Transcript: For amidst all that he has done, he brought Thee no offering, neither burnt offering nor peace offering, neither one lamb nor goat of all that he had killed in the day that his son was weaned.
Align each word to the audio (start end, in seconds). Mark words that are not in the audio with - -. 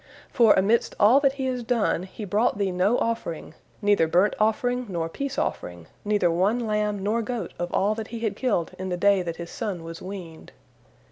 For 0.33 0.55
amidst 0.55 0.95
all 0.99 1.19
that 1.19 1.33
he 1.33 1.45
has 1.45 1.61
done, 1.61 2.01
he 2.01 2.25
brought 2.25 2.57
Thee 2.57 2.71
no 2.71 2.97
offering, 2.97 3.53
neither 3.83 4.07
burnt 4.07 4.33
offering 4.39 4.87
nor 4.89 5.07
peace 5.07 5.37
offering, 5.37 5.85
neither 6.03 6.31
one 6.31 6.59
lamb 6.65 6.97
nor 7.03 7.21
goat 7.21 7.53
of 7.59 7.71
all 7.71 7.93
that 7.93 8.07
he 8.07 8.21
had 8.21 8.35
killed 8.35 8.71
in 8.79 8.89
the 8.89 8.97
day 8.97 9.21
that 9.21 9.35
his 9.35 9.51
son 9.51 9.83
was 9.83 10.01
weaned. 10.01 10.53